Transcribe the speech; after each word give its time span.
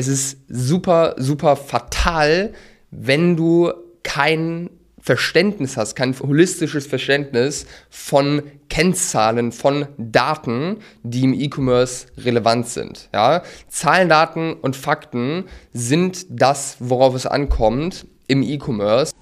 es 0.00 0.08
ist 0.08 0.38
super, 0.48 1.14
super 1.18 1.56
fatal, 1.56 2.54
wenn 2.90 3.36
du 3.36 3.70
kein 4.02 4.70
Verständnis 4.98 5.76
hast, 5.76 5.94
kein 5.94 6.18
holistisches 6.18 6.86
Verständnis 6.86 7.66
von 7.90 8.42
Kennzahlen, 8.70 9.52
von 9.52 9.88
Daten, 9.98 10.78
die 11.02 11.24
im 11.24 11.34
E-Commerce 11.34 12.06
relevant 12.16 12.66
sind. 12.68 13.10
Ja? 13.12 13.42
Zahlen, 13.68 14.08
Daten 14.08 14.54
und 14.54 14.74
Fakten 14.74 15.44
sind 15.74 16.26
das, 16.30 16.76
worauf 16.80 17.14
es 17.14 17.26
ankommt 17.26 18.06
im 18.26 18.42
E-Commerce. 18.42 19.12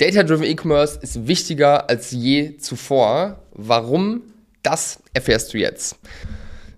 Data-Driven 0.00 0.46
E-Commerce 0.46 0.98
ist 1.02 1.26
wichtiger 1.26 1.90
als 1.90 2.10
je 2.10 2.56
zuvor. 2.56 3.38
Warum? 3.52 4.22
Das 4.62 4.98
erfährst 5.12 5.52
du 5.52 5.58
jetzt. 5.58 5.96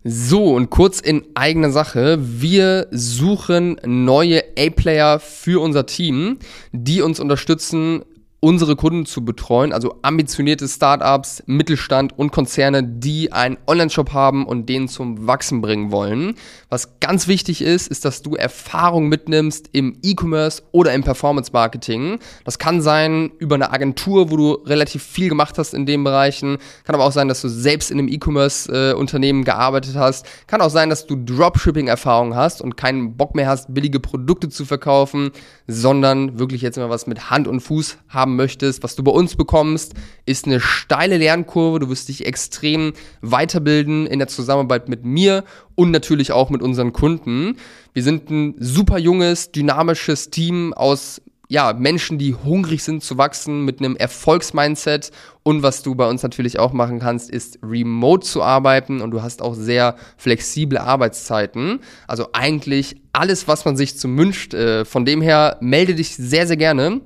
So, 0.03 0.55
und 0.55 0.71
kurz 0.71 0.99
in 0.99 1.23
eigener 1.35 1.71
Sache. 1.71 2.19
Wir 2.21 2.89
suchen 2.91 3.77
neue 3.87 4.43
A-Player 4.59 5.21
für 5.21 5.63
unser 5.63 5.87
Team, 5.87 6.41
die 6.73 7.01
uns 7.01 7.21
unterstützen, 7.21 8.03
unsere 8.45 8.75
Kunden 8.75 9.07
zu 9.07 9.25
betreuen, 9.25 9.73
also 9.73 10.01
ambitionierte 10.03 10.67
Startups, 10.67 11.45
Mittelstand 11.47 12.19
und 12.19 12.33
Konzerne, 12.33 12.83
die 12.83 13.31
einen 13.31 13.57
Online-Shop 13.69 14.13
haben 14.13 14.47
und 14.47 14.69
den 14.69 14.89
zum 14.89 15.29
Wachsen 15.29 15.61
bringen 15.61 15.93
wollen. 15.93 16.35
Was 16.69 16.99
ganz 16.99 17.29
wichtig 17.29 17.63
ist, 17.63 17.87
ist, 17.87 18.05
dass 18.05 18.21
du 18.21 18.35
Erfahrung 18.35 19.09
mitnimmst 19.09 19.69
im 19.71 19.97
E-Commerce 20.03 20.65
oder 20.73 20.93
im 20.93 21.05
Performance-Marketing. 21.05 22.19
Das 22.45 22.59
kann 22.59 22.83
sein 22.83 23.31
über 23.39 23.55
eine 23.55 23.73
Agentur, 23.73 24.33
wo 24.33 24.37
du 24.37 24.53
relativ 24.67 25.05
viel 25.05 25.29
gemacht 25.29 25.57
hast 25.57 25.73
in 25.73 25.87
den 25.87 26.03
Bereichen. 26.03 26.59
Kann 26.83 26.97
aber 26.97 27.05
auch 27.05 27.13
sein, 27.13 27.29
dass 27.29 27.43
du 27.43 27.49
selbst 27.49 27.93
in 27.93 28.01
einem 28.01 28.09
E-Commerce-Unternehmen 28.09 29.45
gearbeitet 29.45 29.95
hast. 29.95 30.27
Kann 30.49 30.63
auch 30.63 30.71
sein, 30.71 30.91
dass 30.91 31.07
du 31.07 31.15
Dropshipping-Erfahrung 31.15 32.35
hast 32.35 32.61
und 32.61 32.77
keinen 32.77 33.17
Bock 33.17 33.37
mehr 33.37 33.49
hast, 33.49 33.73
billige 33.73 34.01
Produkte 34.01 34.49
zu 34.49 34.65
verkaufen, 34.65 35.31
sondern 35.69 36.41
wirklich 36.41 36.61
jetzt 36.61 36.77
mal 36.77 36.91
was 36.91 37.07
mit 37.07 37.31
Hand 37.31 37.47
und 37.47 37.61
Fuß 37.61 37.99
haben 38.09 38.32
haben 38.33 38.37
möchtest, 38.37 38.83
was 38.83 38.97
du 38.97 39.05
bei 39.05 39.13
uns 39.13 39.37
bekommst, 39.37 39.95
ist 40.27 40.47
eine 40.47 40.61
steile 40.61 41.19
Lernkurve. 41.19 41.81
Du 41.81 41.89
wirst 41.89 42.09
dich 42.09 42.27
extrem 42.27 42.95
weiterbilden 43.21 44.07
in 44.07 44.19
der 44.19 44.29
Zusammenarbeit 44.29 44.89
mit 44.89 45.05
mir 45.05 45.45
und 45.75 45.91
natürlich 45.91 46.33
auch 46.33 46.51
mit 46.51 46.63
unseren 46.63 46.93
Kunden. 46.93 47.57
Wir 47.93 48.03
sind 48.03 48.31
ein 48.31 48.55
super 48.59 48.99
junges, 48.99 49.53
dynamisches 49.53 50.31
Team 50.31 50.73
aus 50.73 51.21
ja, 51.49 51.75
Menschen, 51.75 52.17
die 52.17 52.35
hungrig 52.35 52.83
sind 52.83 53.03
zu 53.03 53.19
wachsen 53.19 53.67
mit 53.67 53.81
einem 53.81 53.95
Erfolgsmindset. 53.95 55.11
Und 55.43 55.63
was 55.63 55.83
du 55.83 55.95
bei 55.95 56.09
uns 56.09 56.23
natürlich 56.23 56.59
auch 56.59 56.73
machen 56.73 56.99
kannst, 56.99 57.29
ist 57.29 57.59
remote 57.63 58.27
zu 58.27 58.43
arbeiten 58.43 59.03
und 59.03 59.11
du 59.11 59.21
hast 59.21 59.43
auch 59.43 59.55
sehr 59.55 59.97
flexible 60.17 60.79
Arbeitszeiten. 60.79 61.81
Also 62.07 62.29
eigentlich 62.33 63.03
alles, 63.13 63.49
was 63.49 63.67
man 63.67 63.77
sich 63.77 63.99
zum 63.99 64.17
wünscht. 64.17 64.55
Äh, 64.55 64.87
von 64.87 65.05
dem 65.05 65.21
her 65.21 65.59
melde 65.61 65.95
dich 65.95 66.17
sehr, 66.17 66.47
sehr 66.47 66.57
gerne 66.57 67.03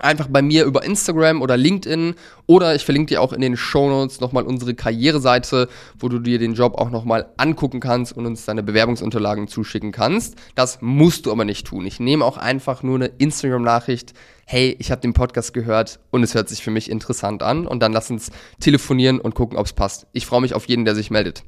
einfach 0.00 0.28
bei 0.28 0.42
mir 0.42 0.64
über 0.64 0.84
Instagram 0.84 1.42
oder 1.42 1.56
LinkedIn 1.56 2.14
oder 2.46 2.74
ich 2.74 2.84
verlinke 2.84 3.08
dir 3.14 3.22
auch 3.22 3.32
in 3.32 3.40
den 3.40 3.56
Show 3.56 3.88
Notes 3.88 4.20
nochmal 4.20 4.44
unsere 4.44 4.74
Karriereseite, 4.74 5.68
wo 5.98 6.08
du 6.08 6.18
dir 6.18 6.38
den 6.38 6.54
Job 6.54 6.74
auch 6.78 6.90
nochmal 6.90 7.28
angucken 7.36 7.80
kannst 7.80 8.16
und 8.16 8.26
uns 8.26 8.44
deine 8.44 8.62
Bewerbungsunterlagen 8.62 9.48
zuschicken 9.48 9.92
kannst. 9.92 10.36
Das 10.54 10.78
musst 10.80 11.26
du 11.26 11.32
aber 11.32 11.44
nicht 11.44 11.66
tun. 11.66 11.86
Ich 11.86 12.00
nehme 12.00 12.24
auch 12.24 12.36
einfach 12.36 12.82
nur 12.82 12.96
eine 12.96 13.06
Instagram-Nachricht. 13.06 14.14
Hey, 14.46 14.74
ich 14.78 14.90
habe 14.90 15.00
den 15.00 15.12
Podcast 15.12 15.54
gehört 15.54 16.00
und 16.10 16.22
es 16.22 16.34
hört 16.34 16.48
sich 16.48 16.62
für 16.62 16.72
mich 16.72 16.90
interessant 16.90 17.42
an. 17.42 17.66
Und 17.66 17.82
dann 17.82 17.92
lass 17.92 18.10
uns 18.10 18.30
telefonieren 18.58 19.20
und 19.20 19.34
gucken, 19.34 19.56
ob 19.58 19.66
es 19.66 19.72
passt. 19.72 20.06
Ich 20.12 20.26
freue 20.26 20.40
mich 20.40 20.54
auf 20.54 20.66
jeden, 20.66 20.84
der 20.84 20.94
sich 20.94 21.10
meldet 21.10 21.44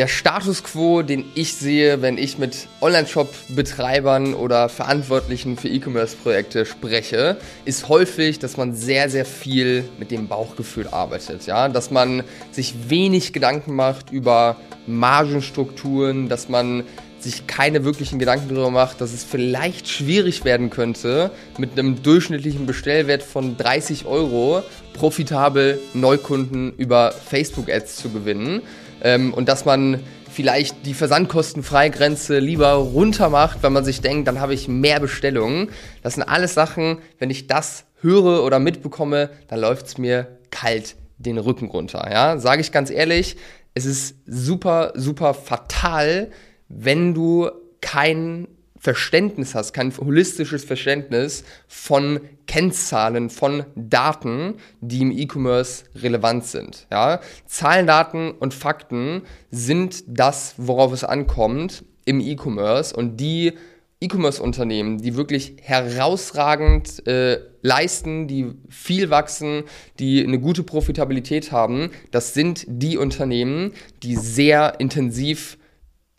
der 0.00 0.06
Status 0.06 0.64
quo, 0.64 1.02
den 1.02 1.26
ich 1.34 1.52
sehe, 1.52 2.00
wenn 2.00 2.16
ich 2.16 2.38
mit 2.38 2.68
Online-Shop-Betreibern 2.80 4.32
oder 4.32 4.70
Verantwortlichen 4.70 5.58
für 5.58 5.68
E-Commerce-Projekte 5.68 6.64
spreche, 6.64 7.36
ist 7.66 7.90
häufig, 7.90 8.38
dass 8.38 8.56
man 8.56 8.74
sehr, 8.74 9.10
sehr 9.10 9.26
viel 9.26 9.84
mit 9.98 10.10
dem 10.10 10.26
Bauchgefühl 10.26 10.88
arbeitet. 10.88 11.44
Ja? 11.44 11.68
Dass 11.68 11.90
man 11.90 12.22
sich 12.50 12.88
wenig 12.88 13.34
Gedanken 13.34 13.74
macht 13.74 14.10
über 14.10 14.56
Margenstrukturen, 14.86 16.30
dass 16.30 16.48
man 16.48 16.84
sich 17.18 17.46
keine 17.46 17.84
wirklichen 17.84 18.18
Gedanken 18.18 18.48
darüber 18.48 18.70
macht, 18.70 19.02
dass 19.02 19.12
es 19.12 19.22
vielleicht 19.22 19.86
schwierig 19.86 20.46
werden 20.46 20.70
könnte, 20.70 21.30
mit 21.58 21.78
einem 21.78 22.02
durchschnittlichen 22.02 22.64
Bestellwert 22.64 23.22
von 23.22 23.58
30 23.58 24.06
Euro 24.06 24.62
profitabel 24.94 25.78
Neukunden 25.92 26.72
über 26.78 27.12
Facebook-Ads 27.12 27.96
zu 27.96 28.08
gewinnen 28.08 28.62
ähm, 29.02 29.34
und 29.34 29.48
dass 29.48 29.64
man 29.64 30.00
vielleicht 30.30 30.86
die 30.86 30.94
Versandkostenfreigrenze 30.94 32.38
lieber 32.38 32.72
runter 32.72 33.28
macht, 33.28 33.62
wenn 33.62 33.72
man 33.72 33.84
sich 33.84 34.00
denkt, 34.00 34.28
dann 34.28 34.40
habe 34.40 34.54
ich 34.54 34.68
mehr 34.68 35.00
Bestellungen. 35.00 35.70
Das 36.02 36.14
sind 36.14 36.22
alles 36.22 36.54
Sachen, 36.54 36.98
wenn 37.18 37.30
ich 37.30 37.46
das 37.46 37.84
höre 38.00 38.44
oder 38.44 38.58
mitbekomme, 38.58 39.30
dann 39.48 39.60
läuft 39.60 39.86
es 39.86 39.98
mir 39.98 40.38
kalt 40.50 40.96
den 41.18 41.38
Rücken 41.38 41.66
runter. 41.66 42.08
Ja, 42.10 42.38
sage 42.38 42.62
ich 42.62 42.72
ganz 42.72 42.90
ehrlich, 42.90 43.36
es 43.74 43.84
ist 43.84 44.14
super, 44.26 44.92
super 44.94 45.34
fatal, 45.34 46.30
wenn 46.68 47.14
du 47.14 47.50
kein 47.80 48.48
Verständnis 48.80 49.54
hast, 49.54 49.74
kein 49.74 49.94
holistisches 49.96 50.64
Verständnis 50.64 51.44
von 51.68 52.20
Kennzahlen, 52.46 53.28
von 53.28 53.64
Daten, 53.76 54.54
die 54.80 55.02
im 55.02 55.10
E-Commerce 55.12 55.84
relevant 55.96 56.46
sind. 56.46 56.86
Ja? 56.90 57.20
Zahlen, 57.44 57.86
Daten 57.86 58.30
und 58.30 58.54
Fakten 58.54 59.22
sind 59.50 60.02
das, 60.06 60.54
worauf 60.56 60.94
es 60.94 61.04
ankommt 61.04 61.84
im 62.06 62.20
E-Commerce 62.20 62.96
und 62.96 63.18
die 63.18 63.52
E-Commerce-Unternehmen, 64.00 64.96
die 64.96 65.14
wirklich 65.14 65.56
herausragend 65.60 67.06
äh, 67.06 67.38
leisten, 67.60 68.28
die 68.28 68.54
viel 68.70 69.10
wachsen, 69.10 69.64
die 69.98 70.24
eine 70.24 70.40
gute 70.40 70.62
Profitabilität 70.62 71.52
haben, 71.52 71.90
das 72.10 72.32
sind 72.32 72.64
die 72.66 72.96
Unternehmen, 72.96 73.72
die 74.02 74.16
sehr 74.16 74.80
intensiv 74.80 75.58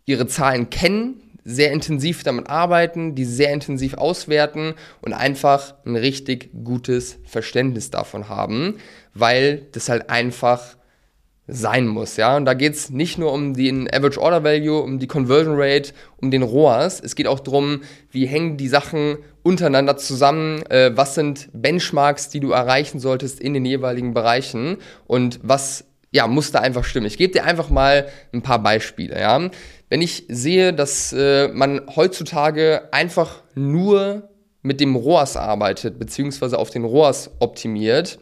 ihre 0.06 0.28
Zahlen 0.28 0.70
kennen, 0.70 1.16
sehr 1.44 1.72
intensiv 1.72 2.24
damit 2.24 2.50
arbeiten, 2.50 3.16
die 3.16 3.26
sehr 3.26 3.52
intensiv 3.52 3.96
auswerten 3.96 4.76
und 5.02 5.14
einfach 5.14 5.76
ein 5.86 5.96
richtig 5.96 6.52
gutes 6.64 7.18
Verständnis 7.26 7.90
davon 7.90 8.30
haben, 8.30 8.78
weil 9.14 9.68
das 9.72 9.90
halt 9.90 10.10
einfach 10.10 10.78
sein 11.48 11.88
muss, 11.88 12.18
ja. 12.18 12.38
Und 12.38 12.46
da 12.46 12.54
geht 12.54 12.74
es 12.74 12.90
nicht 12.92 13.18
nur 13.18 13.34
um 13.34 13.54
den 13.54 13.92
Average 13.92 14.22
Order 14.22 14.44
Value, 14.44 14.82
um 14.82 15.00
die 15.00 15.08
Conversion 15.08 15.56
Rate, 15.58 15.92
um 16.18 16.32
den 16.32 16.44
ROAS. 16.44 17.02
Es 17.02 17.16
geht 17.16 17.28
auch 17.28 17.40
darum, 17.40 17.82
wie 18.10 18.26
hängen 18.26 18.58
die 18.58 18.70
Sachen 18.70 19.18
untereinander 19.44 19.98
zusammen, 19.98 20.64
äh, 20.68 20.92
was 20.96 21.16
sind 21.16 21.50
Benchmarks, 21.52 22.30
die 22.30 22.40
du 22.40 22.52
erreichen 22.52 23.00
solltest 23.00 23.40
in 23.42 23.54
den 23.54 23.66
jeweiligen 23.66 24.14
Bereichen 24.14 24.78
und 25.08 25.40
was 25.44 25.86
ja, 26.12 26.28
muss 26.28 26.52
da 26.52 26.60
einfach 26.60 26.84
stimmen. 26.84 27.06
Ich 27.06 27.18
gebe 27.18 27.34
dir 27.34 27.46
einfach 27.46 27.70
mal 27.70 28.08
ein 28.34 28.42
paar 28.42 28.62
Beispiele, 28.62 29.20
ja. 29.20 29.50
Wenn 29.90 30.02
ich 30.02 30.26
sehe, 30.28 30.74
dass 30.74 31.14
äh, 31.14 31.48
man 31.50 31.82
heutzutage 31.96 32.90
einfach 32.92 33.44
nur 33.56 34.30
mit 34.62 34.80
dem 34.80 34.96
ROAS 34.96 35.38
arbeitet, 35.38 36.00
beziehungsweise 36.00 36.60
auf 36.60 36.70
den 36.70 36.86
ROAS 36.86 37.32
optimiert, 37.40 38.20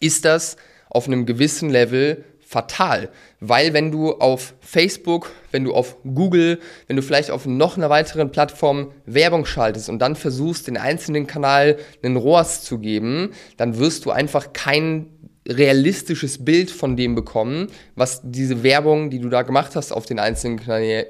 ist 0.00 0.24
das 0.24 0.56
auf 0.90 1.06
einem 1.06 1.24
gewissen 1.24 1.70
Level 1.70 2.24
fatal. 2.40 3.10
Weil 3.40 3.72
wenn 3.72 3.90
du 3.90 4.12
auf 4.12 4.54
Facebook, 4.60 5.32
wenn 5.50 5.64
du 5.64 5.72
auf 5.72 5.96
Google, 6.02 6.60
wenn 6.86 6.96
du 6.96 7.02
vielleicht 7.02 7.30
auf 7.30 7.46
noch 7.46 7.76
einer 7.76 7.90
weiteren 7.90 8.30
Plattform 8.30 8.92
Werbung 9.06 9.46
schaltest 9.46 9.88
und 9.88 9.98
dann 10.00 10.14
versuchst, 10.14 10.66
den 10.66 10.76
einzelnen 10.76 11.26
Kanal 11.26 11.78
einen 12.02 12.16
ROAS 12.16 12.62
zu 12.62 12.78
geben, 12.78 13.30
dann 13.56 13.78
wirst 13.78 14.04
du 14.04 14.10
einfach 14.10 14.52
kein 14.52 15.08
realistisches 15.48 16.44
Bild 16.44 16.70
von 16.70 16.96
dem 16.96 17.14
bekommen, 17.14 17.68
was 17.96 18.22
diese 18.24 18.62
Werbung, 18.62 19.10
die 19.10 19.18
du 19.18 19.28
da 19.28 19.42
gemacht 19.42 19.76
hast 19.76 19.92
auf 19.92 20.06
den 20.06 20.18
einzelnen 20.18 20.58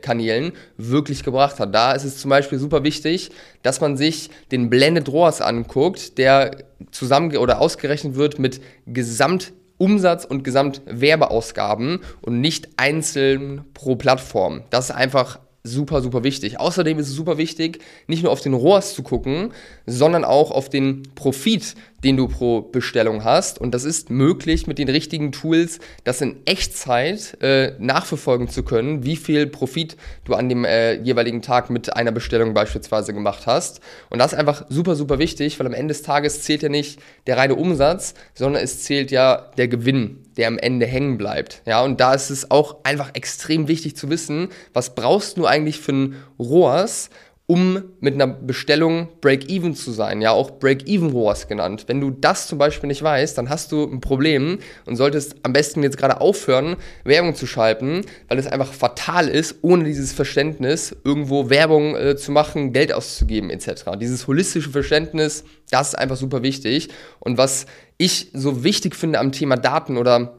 Kanälen, 0.01 0.53
wirklich 0.77 1.23
gebracht 1.23 1.61
hat. 1.61 1.75
Da 1.75 1.93
ist 1.93 2.05
es 2.05 2.19
zum 2.19 2.31
Beispiel 2.31 2.59
super 2.59 2.83
wichtig, 2.83 3.31
dass 3.63 3.81
man 3.81 3.97
sich 3.97 4.31
den 4.51 4.71
Blended 4.71 5.09
ROAS 5.09 5.41
anguckt, 5.41 6.19
der 6.19 6.65
zusammen 6.91 7.37
oder 7.37 7.61
ausgerechnet 7.61 8.17
wird 8.17 8.39
mit 8.39 8.61
Gesamt 8.87 9.53
Umsatz 9.77 10.25
und 10.25 10.45
Gesamtwerbeausgaben 10.45 12.01
und 12.21 12.41
nicht 12.41 12.69
einzeln 12.77 13.65
pro 13.75 13.97
Plattform. 13.97 14.63
Das 14.71 14.87
ist 14.87 14.95
einfach 14.95 15.41
super, 15.65 16.03
super 16.03 16.23
wichtig. 16.23 16.61
Außerdem 16.61 16.99
ist 16.99 17.09
es 17.09 17.15
super 17.15 17.39
wichtig, 17.39 17.81
nicht 18.07 18.23
nur 18.23 18.31
auf 18.31 18.43
den 18.43 18.53
ROAS 18.53 18.95
zu 18.95 19.03
gucken, 19.03 19.53
sondern 19.87 20.25
auch 20.25 20.51
auf 20.51 20.69
den 20.69 21.03
Profit, 21.15 21.75
den 22.05 22.17
du 22.17 22.29
pro 22.29 22.61
Bestellung 22.61 23.25
hast. 23.25 23.59
Und 23.59 23.73
das 23.73 23.85
ist 23.85 24.11
möglich 24.11 24.67
mit 24.67 24.79
den 24.79 24.89
richtigen 24.89 25.33
Tools, 25.33 25.81
das 26.05 26.21
in 26.21 26.37
Echtzeit 26.45 27.39
äh, 27.43 27.73
nachverfolgen 27.79 28.49
zu 28.49 28.63
können, 28.63 29.05
wie 29.05 29.17
viel 29.17 29.47
Profit 29.47 29.97
du 30.25 30.35
an 30.35 30.49
dem 30.49 30.65
äh, 30.65 30.95
jeweiligen 30.95 31.43
Tag 31.43 31.71
mit 31.71 31.97
einer 31.97 32.13
Bestellung 32.13 32.53
beispielsweise 32.53 33.15
gemacht 33.15 33.47
hast. 33.47 33.81
Und 34.11 34.19
das 34.19 34.33
ist 34.33 34.39
einfach 34.39 34.67
super, 34.69 34.95
super 34.95 35.19
wichtig, 35.19 35.59
weil 35.59 35.67
am 35.67 35.73
Ende 35.73 35.95
des 35.95 36.03
Tages 36.03 36.43
zählt 36.43 36.63
ja 36.63 36.69
nicht 36.69 37.01
der 37.27 37.39
reine 37.39 37.55
Umsatz, 37.55 38.15
sondern 38.35 38.63
es 38.63 38.83
zählt 38.83 39.11
ja 39.11 39.51
der 39.57 39.69
Gewinn, 39.69 40.19
der 40.37 40.49
am 40.49 40.59
Ende 40.59 40.87
hängen 40.87 41.17
bleibt. 41.17 41.63
Ja, 41.65 41.83
und 41.83 42.01
da 42.01 42.13
ist 42.13 42.31
es 42.31 42.51
auch 42.51 42.85
einfach 42.85 43.15
extrem 43.15 43.67
wichtig 43.69 43.97
zu 43.97 44.11
wissen, 44.11 44.49
was 44.75 44.95
brauchst 44.95 45.39
du 45.39 45.47
eigentlich 45.47 45.81
für 45.81 45.93
ein 45.93 46.17
ROAS, 46.39 47.09
um 47.47 47.83
mit 48.01 48.15
einer 48.15 48.27
Bestellung 48.27 49.09
Break-Even 49.21 49.75
zu 49.75 49.93
sein, 49.93 50.23
ja 50.23 50.31
auch 50.31 50.53
Break-Even-ROAS 50.53 51.47
genannt. 51.47 51.85
Wenn 51.89 52.01
du 52.01 52.11
das 52.11 52.47
zum 52.47 52.57
Beispiel 52.57 52.87
nicht 52.87 53.03
weißt, 53.03 53.37
dann 53.37 53.51
hast 53.51 53.71
du 53.71 53.85
ein 53.85 54.01
Problem 54.01 54.59
und 54.87 54.97
solltest 54.97 55.37
am 55.43 55.53
besten 55.53 55.83
jetzt 55.83 55.99
gerade 55.99 56.23
aufhören, 56.23 56.77
Werbung 57.05 57.35
zu 57.35 57.47
schalten, 57.47 58.03
weil 58.29 58.39
es 58.39 58.47
einfach 58.47 58.73
fatal 58.73 59.29
ist, 59.29 59.57
ohne 59.61 59.85
dieses 59.85 60.15
Verständnis 60.15 60.97
irgendwo 61.05 61.51
Werbung 61.51 61.97
äh, 61.97 62.17
zu 62.17 62.33
machen, 62.33 62.73
Geld 62.73 62.95
auszugeben 62.95 63.51
etc. 63.51 63.91
Dieses 64.01 64.27
holistische 64.27 64.71
Verständnis, 64.71 65.45
das 65.71 65.89
ist 65.89 65.95
einfach 65.97 66.17
super 66.17 66.43
wichtig. 66.43 66.89
Und 67.21 67.37
was 67.37 67.67
ich 67.99 68.31
so 68.33 68.65
wichtig 68.65 68.97
finde 68.97 69.19
am 69.19 69.33
Thema 69.33 69.57
Daten 69.57 69.99
oder 69.99 70.39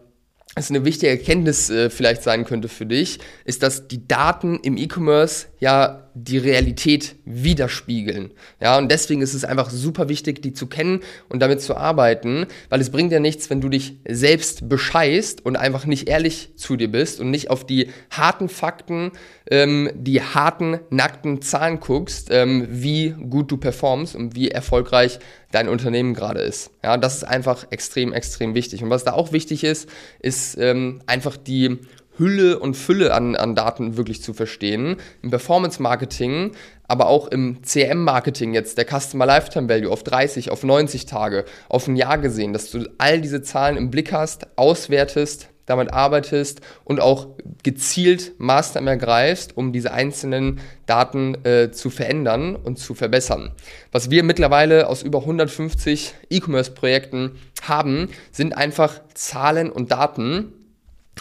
es 0.55 0.69
eine 0.69 0.85
wichtige 0.85 1.11
Erkenntnis 1.11 1.69
äh, 1.69 1.91
vielleicht 1.91 2.23
sein 2.23 2.45
könnte 2.45 2.67
für 2.67 2.85
dich, 2.87 3.19
ist, 3.43 3.61
dass 3.61 3.87
die 3.87 4.07
Daten 4.07 4.59
im 4.63 4.77
E-Commerce 4.77 5.47
ja 5.59 6.04
die 6.15 6.37
Realität 6.37 7.17
widerspiegeln. 7.25 8.31
Ja, 8.61 8.77
und 8.77 8.89
deswegen 8.89 9.21
ist 9.21 9.33
es 9.33 9.43
einfach 9.43 9.69
super 9.69 10.07
wichtig, 10.07 10.41
die 10.41 10.53
zu 10.53 10.67
kennen 10.67 11.01
und 11.27 11.41
damit 11.41 11.61
zu 11.61 11.75
arbeiten, 11.75 12.47
weil 12.69 12.79
es 12.79 12.89
bringt 12.89 13.11
ja 13.11 13.19
nichts, 13.19 13.49
wenn 13.49 13.59
du 13.59 13.67
dich 13.67 13.97
selbst 14.07 14.69
bescheißt 14.69 15.45
und 15.45 15.57
einfach 15.57 15.85
nicht 15.85 16.07
ehrlich 16.07 16.55
zu 16.55 16.77
dir 16.77 16.89
bist 16.89 17.19
und 17.19 17.31
nicht 17.31 17.49
auf 17.49 17.65
die 17.65 17.89
harten 18.09 18.47
Fakten, 18.47 19.11
ähm, 19.51 19.91
die 19.93 20.21
harten, 20.21 20.79
nackten 20.89 21.41
Zahlen 21.41 21.81
guckst, 21.81 22.29
ähm, 22.31 22.65
wie 22.69 23.09
gut 23.29 23.51
du 23.51 23.57
performst 23.57 24.15
und 24.15 24.35
wie 24.35 24.49
erfolgreich 24.49 25.19
dein 25.51 25.67
Unternehmen 25.67 26.13
gerade 26.13 26.39
ist. 26.39 26.71
Ja, 26.81 26.95
das 26.95 27.17
ist 27.17 27.23
einfach 27.25 27.67
extrem, 27.71 28.13
extrem 28.13 28.55
wichtig. 28.55 28.83
Und 28.83 28.89
was 28.89 29.03
da 29.03 29.11
auch 29.13 29.33
wichtig 29.33 29.65
ist, 29.65 29.89
ist 30.19 30.57
ähm, 30.57 31.01
einfach 31.07 31.35
die 31.35 31.79
Hülle 32.17 32.59
und 32.59 32.75
Fülle 32.75 33.13
an, 33.13 33.35
an 33.35 33.55
Daten 33.55 33.97
wirklich 33.97 34.21
zu 34.21 34.33
verstehen. 34.33 34.97
Im 35.21 35.29
Performance-Marketing, 35.29 36.51
aber 36.87 37.07
auch 37.07 37.27
im 37.27 37.63
CM-Marketing 37.63 38.53
jetzt, 38.53 38.77
der 38.77 38.85
Customer 38.85 39.25
Lifetime 39.25 39.69
Value 39.69 39.91
auf 39.91 40.03
30, 40.03 40.51
auf 40.51 40.63
90 40.63 41.05
Tage, 41.05 41.45
auf 41.69 41.87
ein 41.87 41.95
Jahr 41.95 42.17
gesehen, 42.17 42.53
dass 42.53 42.71
du 42.71 42.87
all 42.97 43.21
diese 43.21 43.41
Zahlen 43.41 43.77
im 43.77 43.91
Blick 43.91 44.11
hast, 44.11 44.57
auswertest, 44.57 45.49
damit 45.65 45.93
arbeitest 45.93 46.61
und 46.83 46.99
auch 46.99 47.27
gezielt 47.63 48.33
Maßnahmen 48.39 48.87
ergreifst, 48.87 49.57
um 49.57 49.73
diese 49.73 49.91
einzelnen 49.91 50.59
Daten 50.85 51.43
äh, 51.43 51.71
zu 51.71 51.89
verändern 51.89 52.55
und 52.55 52.77
zu 52.77 52.93
verbessern. 52.93 53.51
Was 53.91 54.11
wir 54.11 54.23
mittlerweile 54.23 54.87
aus 54.87 55.01
über 55.01 55.19
150 55.19 56.13
E-Commerce-Projekten 56.29 57.31
haben, 57.63 58.09
sind 58.31 58.55
einfach 58.55 59.01
Zahlen 59.13 59.71
und 59.71 59.91
Daten, 59.91 60.53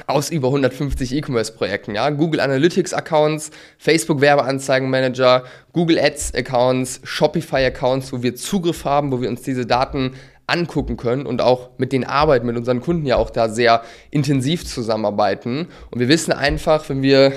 aus 0.07 0.31
über 0.31 0.49
150 0.49 1.15
E-Commerce-Projekten, 1.15 1.95
ja. 1.95 2.11
Google 2.11 2.41
Analytics-Accounts, 2.41 3.51
Facebook 3.79 4.21
Werbeanzeigenmanager, 4.21 5.45
Google 5.73 5.99
Ads-Accounts, 5.99 7.01
Shopify-Accounts, 7.05 8.13
wo 8.13 8.23
wir 8.23 8.35
Zugriff 8.35 8.85
haben, 8.85 9.13
wo 9.13 9.21
wir 9.21 9.29
uns 9.29 9.43
diese 9.43 9.67
Daten 9.67 10.15
angucken 10.47 10.97
können 10.97 11.25
und 11.27 11.41
auch 11.41 11.71
mit 11.79 11.93
den 11.93 12.05
arbeiten, 12.05 12.47
mit 12.47 12.57
unseren 12.57 12.81
Kunden 12.81 13.07
ja 13.07 13.17
auch 13.17 13.31
da 13.31 13.49
sehr 13.49 13.83
intensiv 14.11 14.67
zusammenarbeiten. 14.67 15.69
Und 15.91 16.01
wir 16.01 16.09
wissen 16.09 16.33
einfach, 16.33 16.89
wenn 16.89 17.03
wir 17.03 17.33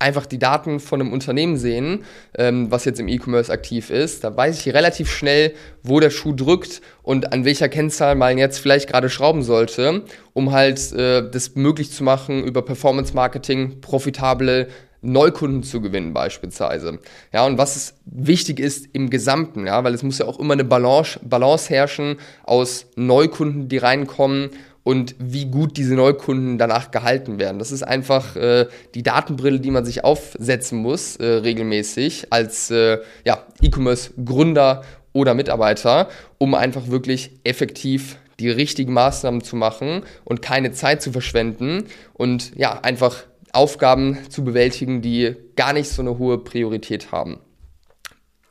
einfach 0.00 0.26
die 0.26 0.38
Daten 0.38 0.80
von 0.80 1.00
einem 1.00 1.12
Unternehmen 1.12 1.56
sehen, 1.56 2.04
ähm, 2.36 2.70
was 2.70 2.84
jetzt 2.84 3.00
im 3.00 3.08
E-Commerce 3.08 3.52
aktiv 3.52 3.90
ist, 3.90 4.24
da 4.24 4.36
weiß 4.36 4.58
ich 4.58 4.74
relativ 4.74 5.10
schnell, 5.10 5.54
wo 5.82 6.00
der 6.00 6.10
Schuh 6.10 6.32
drückt 6.32 6.80
und 7.02 7.32
an 7.32 7.44
welcher 7.44 7.68
Kennzahl 7.68 8.14
man 8.14 8.38
jetzt 8.38 8.58
vielleicht 8.58 8.88
gerade 8.88 9.10
schrauben 9.10 9.42
sollte, 9.42 10.02
um 10.32 10.52
halt 10.52 10.92
äh, 10.92 11.28
das 11.30 11.54
möglich 11.54 11.92
zu 11.92 12.02
machen, 12.02 12.42
über 12.42 12.62
Performance 12.62 13.14
Marketing 13.14 13.80
profitable 13.80 14.68
Neukunden 15.02 15.62
zu 15.62 15.80
gewinnen 15.80 16.12
beispielsweise. 16.12 16.98
Ja, 17.32 17.46
und 17.46 17.56
was 17.56 17.76
ist, 17.76 17.94
wichtig 18.04 18.60
ist 18.60 18.88
im 18.92 19.08
Gesamten, 19.08 19.66
ja, 19.66 19.82
weil 19.82 19.94
es 19.94 20.02
muss 20.02 20.18
ja 20.18 20.26
auch 20.26 20.38
immer 20.38 20.52
eine 20.52 20.64
Balance, 20.64 21.18
Balance 21.22 21.70
herrschen 21.70 22.16
aus 22.44 22.86
Neukunden, 22.96 23.68
die 23.68 23.78
reinkommen 23.78 24.50
und 24.82 25.14
wie 25.18 25.46
gut 25.46 25.76
diese 25.76 25.94
Neukunden 25.94 26.58
danach 26.58 26.90
gehalten 26.90 27.38
werden. 27.38 27.58
Das 27.58 27.72
ist 27.72 27.82
einfach 27.82 28.36
äh, 28.36 28.66
die 28.94 29.02
Datenbrille, 29.02 29.60
die 29.60 29.70
man 29.70 29.84
sich 29.84 30.04
aufsetzen 30.04 30.78
muss, 30.78 31.16
äh, 31.16 31.26
regelmäßig 31.26 32.28
als 32.30 32.70
äh, 32.70 32.98
ja, 33.24 33.44
E-Commerce-Gründer 33.60 34.82
oder 35.12 35.34
Mitarbeiter, 35.34 36.08
um 36.38 36.54
einfach 36.54 36.88
wirklich 36.88 37.32
effektiv 37.44 38.16
die 38.38 38.50
richtigen 38.50 38.92
Maßnahmen 38.94 39.42
zu 39.42 39.56
machen 39.56 40.02
und 40.24 40.40
keine 40.40 40.72
Zeit 40.72 41.02
zu 41.02 41.12
verschwenden 41.12 41.84
und 42.14 42.56
ja, 42.56 42.80
einfach 42.80 43.24
Aufgaben 43.52 44.18
zu 44.30 44.44
bewältigen, 44.44 45.02
die 45.02 45.36
gar 45.56 45.72
nicht 45.72 45.90
so 45.90 46.00
eine 46.00 46.18
hohe 46.18 46.38
Priorität 46.38 47.12
haben 47.12 47.40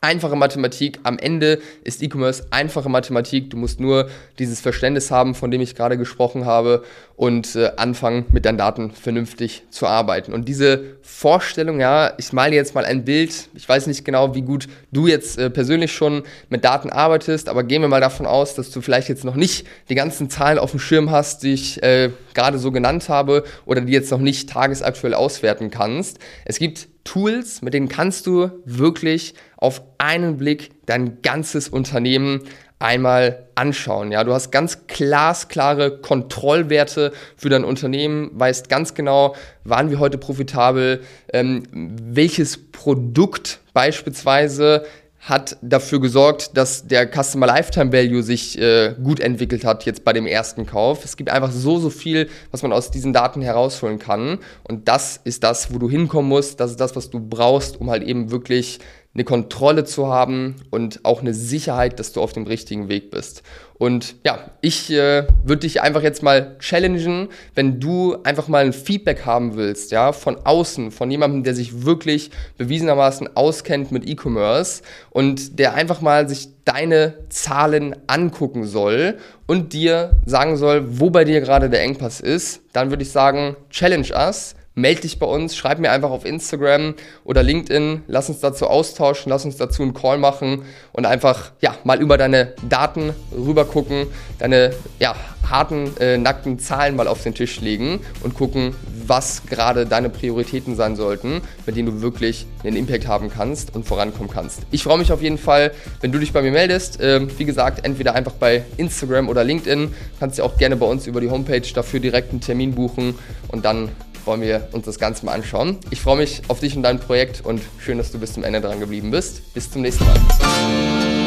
einfache 0.01 0.35
Mathematik. 0.35 0.99
Am 1.03 1.17
Ende 1.17 1.59
ist 1.83 2.01
E-Commerce 2.01 2.47
einfache 2.51 2.89
Mathematik. 2.89 3.49
Du 3.49 3.57
musst 3.57 3.79
nur 3.79 4.09
dieses 4.37 4.61
Verständnis 4.61 5.11
haben, 5.11 5.35
von 5.35 5.51
dem 5.51 5.61
ich 5.61 5.75
gerade 5.75 5.97
gesprochen 5.97 6.45
habe 6.45 6.83
und 7.15 7.55
äh, 7.55 7.71
anfangen, 7.75 8.25
mit 8.31 8.45
deinen 8.45 8.57
Daten 8.57 8.91
vernünftig 8.91 9.63
zu 9.69 9.87
arbeiten. 9.87 10.33
Und 10.33 10.47
diese 10.47 10.95
Vorstellung, 11.01 11.81
ja, 11.81 12.13
ich 12.17 12.31
male 12.31 12.55
jetzt 12.55 12.75
mal 12.75 12.85
ein 12.85 13.03
Bild. 13.03 13.49
Ich 13.55 13.67
weiß 13.67 13.87
nicht 13.87 14.05
genau, 14.05 14.35
wie 14.35 14.41
gut 14.41 14.67
du 14.91 15.07
jetzt 15.07 15.37
äh, 15.37 15.49
persönlich 15.49 15.91
schon 15.91 16.23
mit 16.49 16.63
Daten 16.63 16.89
arbeitest, 16.89 17.49
aber 17.49 17.63
gehen 17.63 17.81
wir 17.81 17.89
mal 17.89 17.99
davon 17.99 18.25
aus, 18.25 18.55
dass 18.55 18.71
du 18.71 18.79
vielleicht 18.79 19.09
jetzt 19.09 19.25
noch 19.25 19.35
nicht 19.35 19.67
die 19.89 19.95
ganzen 19.95 20.29
Zahlen 20.29 20.59
auf 20.59 20.71
dem 20.71 20.79
Schirm 20.79 21.11
hast, 21.11 21.43
die 21.43 21.53
ich 21.53 21.83
äh, 21.83 22.11
gerade 22.33 22.59
so 22.59 22.71
genannt 22.71 23.09
habe 23.09 23.43
oder 23.65 23.81
die 23.81 23.93
jetzt 23.93 24.11
noch 24.11 24.19
nicht 24.19 24.49
tagesaktuell 24.49 25.13
auswerten 25.13 25.71
kannst. 25.71 26.19
Es 26.45 26.59
gibt 26.59 26.87
Tools, 27.03 27.61
mit 27.61 27.73
denen 27.73 27.89
kannst 27.89 28.27
du 28.27 28.51
wirklich 28.65 29.33
auf 29.57 29.81
einen 29.97 30.37
Blick 30.37 30.71
dein 30.85 31.21
ganzes 31.21 31.67
Unternehmen 31.67 32.41
einmal 32.79 33.47
anschauen. 33.55 34.11
Ja, 34.11 34.23
du 34.23 34.33
hast 34.33 34.51
ganz 34.51 34.87
glasklare 34.87 35.99
Kontrollwerte 35.99 37.11
für 37.35 37.49
dein 37.49 37.65
Unternehmen, 37.65 38.31
weißt 38.33 38.69
ganz 38.69 38.93
genau, 38.93 39.35
waren 39.65 39.89
wir 39.89 39.99
heute 39.99 40.17
profitabel, 40.17 41.01
ähm, 41.33 41.63
welches 41.71 42.71
Produkt 42.71 43.59
beispielsweise 43.73 44.85
hat 45.19 45.57
dafür 45.61 45.99
gesorgt, 45.99 46.55
dass 46.55 46.87
der 46.87 47.05
Customer 47.05 47.45
Lifetime 47.45 47.91
Value 47.91 48.23
sich 48.23 48.57
äh, 48.57 48.95
gut 49.03 49.19
entwickelt 49.19 49.65
hat 49.65 49.85
jetzt 49.85 50.05
bei 50.05 50.13
dem 50.13 50.25
ersten 50.25 50.65
Kauf. 50.65 51.03
Es 51.03 51.17
gibt 51.17 51.29
einfach 51.29 51.51
so, 51.51 51.77
so 51.77 51.89
viel, 51.89 52.29
was 52.51 52.61
man 52.61 52.71
aus 52.71 52.89
diesen 52.89 53.11
Daten 53.11 53.41
herausholen 53.41 53.99
kann. 53.99 54.39
Und 54.63 54.87
das 54.87 55.19
ist 55.23 55.43
das, 55.43 55.73
wo 55.73 55.77
du 55.77 55.89
hinkommen 55.89 56.29
musst. 56.29 56.59
Das 56.61 56.71
ist 56.71 56.79
das, 56.79 56.95
was 56.95 57.09
du 57.09 57.19
brauchst, 57.19 57.81
um 57.81 57.89
halt 57.89 58.03
eben 58.03 58.31
wirklich 58.31 58.79
eine 59.15 59.23
Kontrolle 59.23 59.85
zu 59.85 60.07
haben 60.07 60.55
und 60.69 61.03
auch 61.03 61.21
eine 61.21 61.33
Sicherheit, 61.33 61.99
dass 61.99 62.13
du 62.13 62.21
auf 62.21 62.31
dem 62.31 62.45
richtigen 62.45 62.89
Weg 62.89 63.09
bist. 63.09 63.41
Und 63.79 64.15
ja, 64.23 64.51
ich 64.61 64.91
äh, 64.91 65.25
würde 65.43 65.61
dich 65.61 65.81
einfach 65.81 66.03
jetzt 66.03 66.21
mal 66.21 66.57
challengen, 66.59 67.29
wenn 67.55 67.79
du 67.79 68.17
einfach 68.23 68.47
mal 68.47 68.63
ein 68.63 68.73
Feedback 68.73 69.25
haben 69.25 69.55
willst, 69.55 69.91
ja, 69.91 70.11
von 70.11 70.37
außen, 70.45 70.91
von 70.91 71.09
jemandem, 71.09 71.43
der 71.43 71.55
sich 71.55 71.85
wirklich 71.85 72.29
bewiesenermaßen 72.57 73.35
auskennt 73.35 73.91
mit 73.91 74.07
E-Commerce 74.07 74.83
und 75.09 75.57
der 75.57 75.73
einfach 75.73 76.01
mal 76.01 76.29
sich 76.29 76.49
deine 76.65 77.15
Zahlen 77.29 77.95
angucken 78.05 78.65
soll 78.65 79.17
und 79.47 79.73
dir 79.73 80.21
sagen 80.25 80.55
soll, 80.55 80.99
wo 80.99 81.09
bei 81.09 81.23
dir 81.23 81.41
gerade 81.41 81.69
der 81.69 81.81
Engpass 81.81 82.19
ist, 82.19 82.61
dann 82.73 82.91
würde 82.91 83.03
ich 83.03 83.11
sagen, 83.11 83.55
challenge 83.71 84.09
us 84.13 84.55
melde 84.79 85.01
dich 85.01 85.19
bei 85.19 85.25
uns, 85.25 85.55
schreib 85.55 85.79
mir 85.79 85.91
einfach 85.91 86.11
auf 86.11 86.25
Instagram 86.25 86.95
oder 87.23 87.43
LinkedIn, 87.43 88.03
lass 88.07 88.29
uns 88.29 88.39
dazu 88.39 88.67
austauschen, 88.67 89.29
lass 89.29 89.45
uns 89.45 89.57
dazu 89.57 89.83
einen 89.83 89.93
Call 89.93 90.17
machen 90.17 90.63
und 90.93 91.05
einfach 91.05 91.51
ja, 91.61 91.75
mal 91.83 92.01
über 92.01 92.17
deine 92.17 92.53
Daten 92.67 93.13
rüber 93.31 93.65
gucken, 93.65 94.07
deine 94.39 94.71
ja, 94.99 95.15
harten, 95.49 95.95
äh, 95.99 96.17
nackten 96.17 96.59
Zahlen 96.59 96.95
mal 96.95 97.07
auf 97.07 97.23
den 97.23 97.33
Tisch 97.33 97.59
legen 97.61 97.99
und 98.23 98.35
gucken, 98.35 98.75
was 99.07 99.45
gerade 99.45 99.85
deine 99.85 100.09
Prioritäten 100.09 100.75
sein 100.75 100.95
sollten, 100.95 101.41
mit 101.65 101.75
denen 101.75 101.87
du 101.87 102.01
wirklich 102.01 102.45
einen 102.63 102.75
Impact 102.75 103.07
haben 103.07 103.29
kannst 103.29 103.75
und 103.75 103.85
vorankommen 103.85 104.31
kannst. 104.31 104.61
Ich 104.71 104.83
freue 104.83 104.97
mich 104.97 105.11
auf 105.11 105.21
jeden 105.21 105.37
Fall, 105.37 105.71
wenn 106.01 106.11
du 106.11 106.19
dich 106.19 106.33
bei 106.33 106.41
mir 106.41 106.51
meldest. 106.51 106.99
Äh, 106.99 107.27
wie 107.37 107.45
gesagt, 107.45 107.85
entweder 107.85 108.13
einfach 108.13 108.33
bei 108.33 108.63
Instagram 108.77 109.29
oder 109.29 109.43
LinkedIn. 109.43 109.93
Kannst 110.19 110.39
du 110.39 110.43
auch 110.43 110.57
gerne 110.57 110.75
bei 110.75 110.85
uns 110.85 111.07
über 111.07 111.21
die 111.21 111.29
Homepage 111.29 111.61
dafür 111.73 111.99
direkt 111.99 112.31
einen 112.31 112.41
Termin 112.41 112.75
buchen 112.75 113.15
und 113.47 113.65
dann 113.65 113.89
wollen 114.25 114.41
wir 114.41 114.69
uns 114.71 114.85
das 114.85 114.99
Ganze 114.99 115.25
mal 115.25 115.33
anschauen. 115.33 115.77
Ich 115.89 116.01
freue 116.01 116.17
mich 116.17 116.41
auf 116.47 116.59
dich 116.59 116.75
und 116.75 116.83
dein 116.83 116.99
Projekt 116.99 117.45
und 117.45 117.61
schön, 117.79 117.97
dass 117.97 118.11
du 118.11 118.19
bis 118.19 118.33
zum 118.33 118.43
Ende 118.43 118.61
dran 118.61 118.79
geblieben 118.79 119.11
bist. 119.11 119.53
Bis 119.53 119.69
zum 119.71 119.81
nächsten 119.81 120.05
Mal. 120.05 121.18